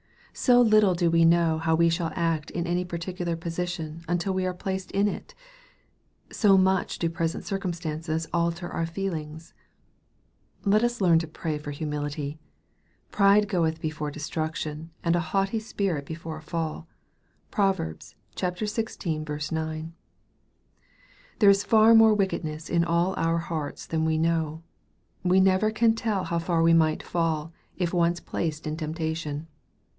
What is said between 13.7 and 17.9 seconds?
before destruction, and a haughty spirit before a fall." (Prov.